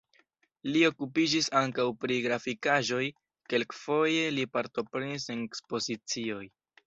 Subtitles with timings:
[0.69, 3.03] Li okupiĝis ankaŭ pri grafikaĵoj,
[3.53, 6.43] kelkfoje li partoprenis en ekspozicioj.